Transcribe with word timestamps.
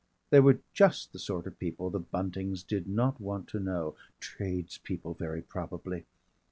They 0.31 0.39
were 0.39 0.57
just 0.73 1.13
the 1.13 1.19
sort 1.19 1.45
of 1.45 1.59
people 1.59 1.91
the 1.91 1.99
Buntings 1.99 2.63
did 2.63 2.87
not 2.89 3.21
want 3.21 3.47
to 3.49 3.59
know 3.59 3.95
tradespeople 4.19 5.13
very 5.13 5.43
probably. 5.43 6.05